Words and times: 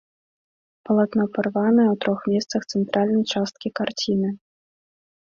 Палатно 0.89 1.25
парванае 1.35 1.87
ў 1.91 1.95
трох 2.07 2.19
месцах 2.33 2.61
цэнтральнай 2.75 3.23
часткі 3.33 3.67
карціны. 3.83 4.29